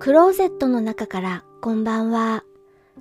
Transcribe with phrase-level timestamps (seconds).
[0.00, 2.42] クローゼットの中からこんばんは。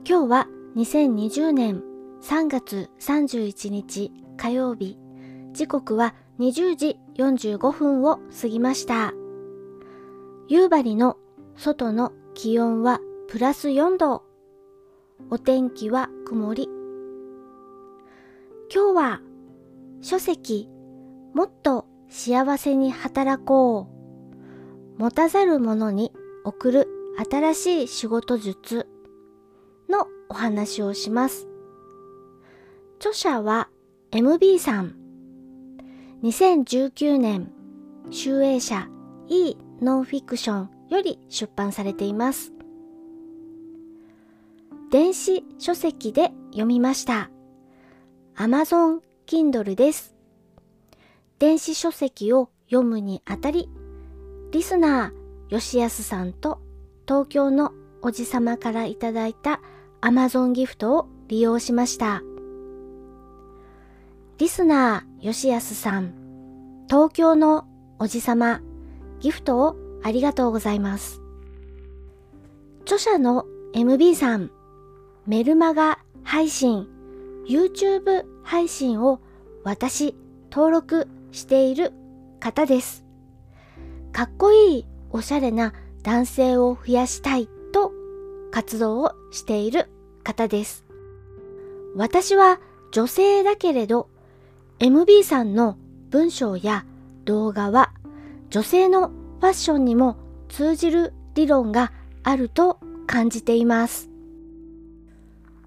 [0.06, 1.82] 今日は2020年
[2.22, 4.98] 3月31日火曜日。
[5.54, 9.14] 時刻は20時45分を過ぎました。
[10.50, 11.16] 夕張の
[11.56, 14.26] 外の気温はプラス4度。
[15.30, 16.68] お天気は曇り。
[18.76, 19.22] 今日は
[20.02, 20.68] 書籍
[21.34, 23.88] もっと幸せに働こ
[24.98, 25.02] う。
[25.02, 26.12] 持たざる者に
[26.44, 26.88] 送る
[27.30, 28.88] 新しい仕事術
[29.90, 31.48] のお話をします。
[33.00, 33.70] 著者は
[34.12, 34.96] MB さん。
[36.24, 37.52] 2019年、
[38.12, 38.90] 集英社
[39.28, 42.52] E ノンフィクションより出版されています。
[44.92, 47.30] 電子書籍で読みました。
[48.36, 50.16] Amazon Kindle です。
[51.38, 53.70] 電子書籍を読むにあたり、
[54.52, 55.19] リスナー
[55.50, 56.60] 吉安さんと
[57.08, 59.62] 東京のおじさまからいただいた
[60.02, 62.22] Amazon ギフトを利用しました。
[64.38, 66.14] リスナー吉安さん、
[66.88, 67.66] 東京の
[67.98, 68.62] おじさま、
[69.20, 71.22] ギフトをありがとうございます。
[72.84, 74.52] 著者の MB さん、
[75.28, 76.88] メルマガ配信、
[77.48, 79.20] YouTube 配信を
[79.64, 80.16] 私
[80.52, 81.92] 登録している
[82.40, 83.04] 方です。
[84.14, 87.92] かっこいいおしゃれな男性を増やしたいと
[88.52, 89.90] 活動をしている
[90.24, 90.86] 方です。
[91.96, 92.60] 私は
[92.92, 94.10] 女性だけれど
[94.80, 95.78] MB さんの
[96.10, 96.86] 文章や
[97.26, 97.92] 動画は
[98.50, 101.92] 女性のファッションにも通じる理論が
[102.24, 104.10] あると感じています。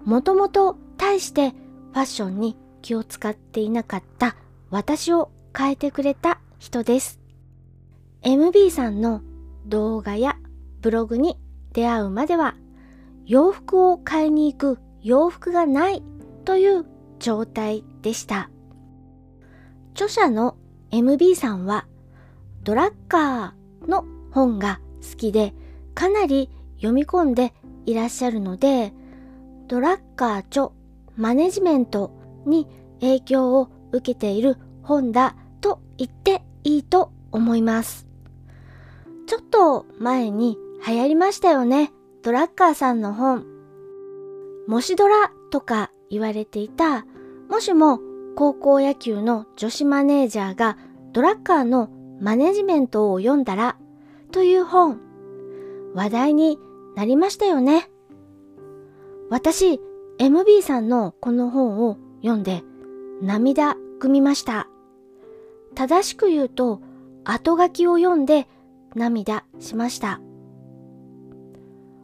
[0.03, 4.35] もともと大してファッションに気を使っていなかった
[4.69, 7.19] 私を変えてくれた人です。
[8.23, 9.21] MB さんの
[9.65, 10.37] 動画や
[10.81, 11.39] ブログに
[11.73, 12.55] 出会うまでは
[13.25, 16.03] 洋服を買いに行く洋服がない
[16.45, 16.85] という
[17.19, 18.49] 状態でした。
[19.93, 20.57] 著者の
[20.91, 21.87] MB さんは
[22.63, 25.53] ドラッカーの本が好きで
[25.93, 27.53] かなり読み込んで
[27.85, 28.93] いらっしゃるので
[29.67, 30.69] ドラッカー著
[31.15, 32.11] マネジメント
[32.45, 32.67] に
[32.99, 38.12] 影響を受けている本だと言っていいと思います。
[39.53, 41.93] と前に流行りましたよね。
[42.23, 43.45] ドラッカーさんの本。
[44.67, 47.05] もしドラとか言われていた、
[47.49, 47.99] もしも
[48.35, 50.77] 高校野球の女子マネージャーが
[51.11, 53.77] ドラッカーのマネジメントを読んだら
[54.31, 54.99] という本、
[55.93, 56.57] 話題に
[56.95, 57.91] なりましたよね。
[59.29, 59.79] 私、
[60.17, 62.63] MB さんのこの本を読んで
[63.21, 64.67] 涙ぐみました。
[65.75, 66.81] 正しく言うと、
[67.23, 68.47] 後書きを読んで
[68.95, 70.21] 涙しました。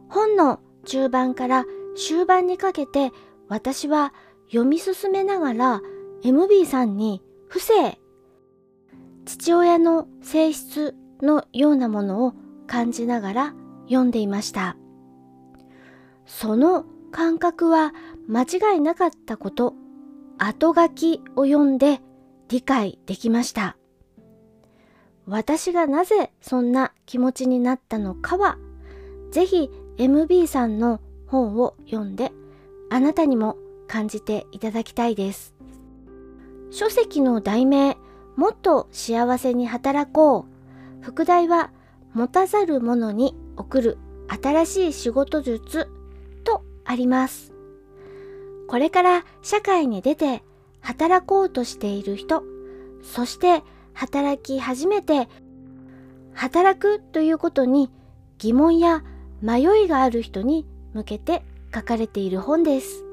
[0.08, 1.64] 本の中盤から
[1.96, 3.12] 終盤にかけて
[3.48, 4.12] 私は
[4.46, 5.80] 読み進めながら
[6.22, 7.98] MB さんに不正、
[9.24, 12.34] 父親の性質のようなものを
[12.66, 14.76] 感じながら読んでいました。
[16.26, 17.92] その感覚は
[18.28, 19.74] 間違いなかったこと、
[20.38, 22.00] 後書きを読んで
[22.48, 23.76] 理解できました。
[25.30, 28.58] 私がなぜそんな気持ちになったのかは、
[29.30, 32.32] ぜひ MB さんの本を読んで、
[32.90, 35.54] あなたにも感じていただきたいです。
[36.72, 37.96] 書籍の題名、
[38.34, 41.04] もっと幸せに働こう。
[41.04, 41.70] 副題は、
[42.12, 45.88] 持たざる者に送る新しい仕事術
[46.42, 47.52] とあります。
[48.66, 50.42] これから社会に出て
[50.80, 52.42] 働こうとしている人、
[53.02, 53.62] そして
[53.92, 55.28] 働き始めて
[56.34, 57.90] 働くということに
[58.38, 59.02] 疑問や
[59.42, 61.42] 迷いがある人に向けて
[61.74, 63.04] 書かれている本です。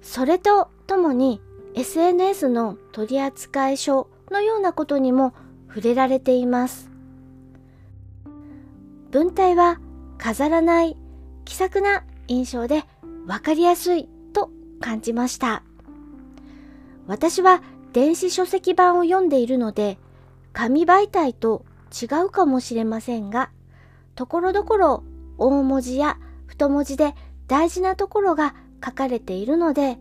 [0.00, 1.40] それとともに
[1.74, 5.32] SNS の取扱書のようなことにも
[5.68, 6.90] 触れられています。
[9.10, 9.78] 文体は
[10.18, 10.96] 飾らない
[11.44, 12.84] 気さくな印象で
[13.26, 14.50] わかりやすいと
[14.80, 15.62] 感じました。
[17.06, 17.62] 私は
[17.92, 19.98] 電子書籍版を読んでいるので、
[20.52, 23.50] 紙媒体と違うかもしれませんが、
[24.14, 25.04] ところどころ
[25.38, 27.14] 大文字や太文字で
[27.48, 28.54] 大事なところが
[28.84, 29.98] 書かれているので、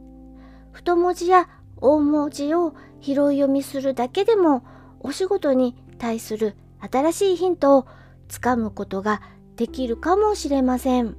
[0.72, 4.64] 太文字や大文字を拾い読みするだけでも
[5.00, 7.88] お仕事に対する新しいヒントを
[8.28, 9.22] つかむことが
[9.58, 11.18] できるかもしれません。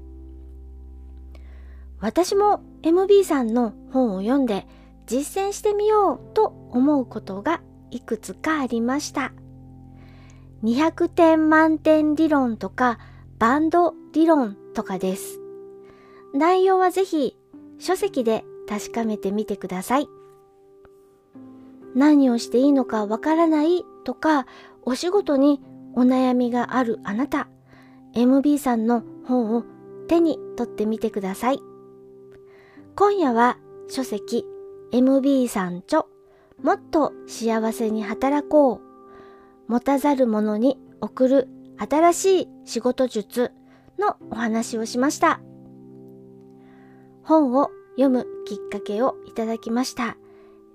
[2.01, 4.67] 私も MB さんの本を読んで
[5.13, 7.61] 実践してみようと思うことが
[7.91, 9.35] いくつかありました。
[10.65, 12.99] 200点満点理論とか
[13.39, 15.39] バンド理論とかです。
[16.33, 17.37] 内容はぜひ
[17.79, 20.09] 書籍で確かめてみてください。
[21.95, 24.47] 何をしていいのかわからないとか、
[24.83, 25.61] お仕事に
[25.93, 27.49] お悩みがあるあなた、
[28.15, 29.65] MB さんの本を
[30.09, 31.61] 手に取ってみてください。
[32.97, 33.59] 今夜は
[33.91, 34.47] 書籍
[34.93, 36.05] MB さん著
[36.63, 38.81] もっと幸せに働こう
[39.67, 41.49] 持たざる者に送る
[41.79, 43.53] 新しい仕事術
[43.99, 45.41] のお話をしました。
[47.23, 50.17] 本を読むきっかけをいただきました。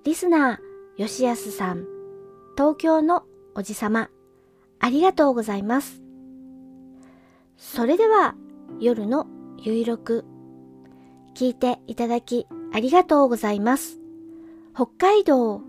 [0.03, 1.85] リスナー、吉安さん、
[2.57, 3.23] 東京の
[3.55, 4.09] おじさま、
[4.79, 6.01] ありがとうございます。
[7.57, 8.35] それでは、
[8.79, 9.27] 夜の
[9.57, 10.25] ゆいろく、
[11.35, 14.06] 聞いていただきありがとうございます。
[14.77, 15.59] 北海道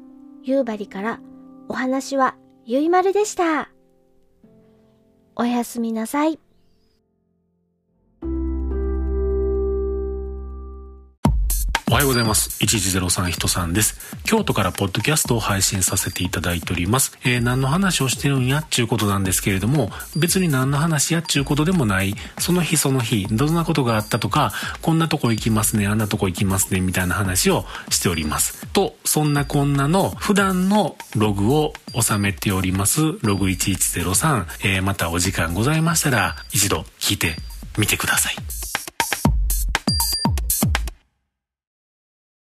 [0.43, 1.21] 夕張から
[1.67, 3.71] お話はゆいまるでした。
[5.35, 6.39] おやすみなさい。
[11.91, 12.51] おはようございます。
[12.63, 13.99] 1103人さんです。
[14.25, 17.19] 京都からポッドキャストを配信させていただいております。
[17.25, 24.53] えー、何の話をしてるんやっちゅうことなんですけれども、別に何の話やっちゅうことでもない、その日その日、どんなことがあったとか、
[24.83, 28.67] こんなとこ行きますね、あんなとこ行きますね、みたいな話をしております。
[28.75, 37.37] と、そんなこんなの普段のログを収めております、ログ1103、えー、またお時間ございましたら、一度聞いて
[37.79, 38.35] みてください。